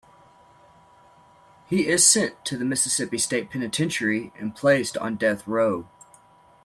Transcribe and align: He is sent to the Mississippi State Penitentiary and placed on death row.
He 1.67 1.87
is 1.87 2.07
sent 2.07 2.43
to 2.45 2.57
the 2.57 2.65
Mississippi 2.65 3.19
State 3.19 3.51
Penitentiary 3.51 4.33
and 4.35 4.55
placed 4.55 4.97
on 4.97 5.15
death 5.15 5.47
row. 5.47 5.85